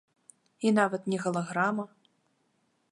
І 0.69 0.71
нават 0.79 1.03
не 1.13 1.17
галаграма. 1.27 1.85